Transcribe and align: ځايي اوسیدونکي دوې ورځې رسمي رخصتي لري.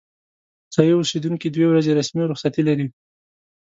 ځايي 0.73 0.93
اوسیدونکي 0.97 1.47
دوې 1.49 1.67
ورځې 1.69 1.91
رسمي 1.99 2.23
رخصتي 2.31 2.61
لري. 2.67 2.87